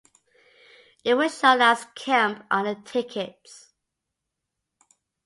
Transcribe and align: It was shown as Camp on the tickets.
It 1.03 1.13
was 1.13 1.37
shown 1.37 1.61
as 1.61 1.85
Camp 1.93 2.43
on 2.49 2.65
the 2.65 2.73
tickets. 2.73 3.67